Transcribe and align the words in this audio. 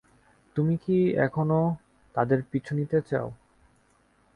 তুমি 0.55 0.75
কি 0.77 0.97
এখনো 1.17 1.59
তাদের 2.15 2.39
পিছু 2.51 2.71
নিতে 2.75 2.97
চাও? 3.01 3.27